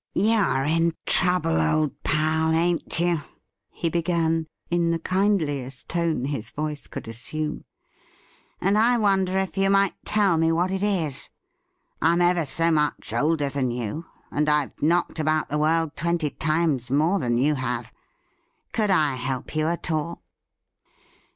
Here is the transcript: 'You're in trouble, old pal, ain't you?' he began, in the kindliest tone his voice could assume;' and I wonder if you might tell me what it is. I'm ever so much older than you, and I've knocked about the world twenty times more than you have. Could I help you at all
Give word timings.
'You're 0.15 0.63
in 0.63 0.95
trouble, 1.05 1.61
old 1.61 2.01
pal, 2.01 2.53
ain't 2.53 2.99
you?' 2.99 3.21
he 3.69 3.87
began, 3.87 4.47
in 4.71 4.89
the 4.89 4.97
kindliest 4.97 5.87
tone 5.89 6.25
his 6.25 6.49
voice 6.49 6.87
could 6.87 7.07
assume;' 7.07 7.65
and 8.59 8.79
I 8.79 8.97
wonder 8.97 9.37
if 9.37 9.59
you 9.59 9.69
might 9.69 9.93
tell 10.03 10.39
me 10.39 10.51
what 10.51 10.71
it 10.71 10.81
is. 10.81 11.29
I'm 12.01 12.19
ever 12.19 12.47
so 12.47 12.71
much 12.71 13.13
older 13.13 13.47
than 13.49 13.69
you, 13.69 14.05
and 14.31 14.49
I've 14.49 14.73
knocked 14.81 15.19
about 15.19 15.49
the 15.49 15.59
world 15.59 15.95
twenty 15.95 16.31
times 16.31 16.89
more 16.89 17.19
than 17.19 17.37
you 17.37 17.53
have. 17.53 17.91
Could 18.73 18.89
I 18.89 19.13
help 19.17 19.55
you 19.55 19.67
at 19.67 19.91
all 19.91 20.23